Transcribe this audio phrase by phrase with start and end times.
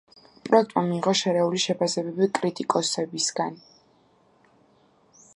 [0.45, 3.61] პროექტმა მიიღო შერეული შეფასებები კინოკრიტიკოსებისგან.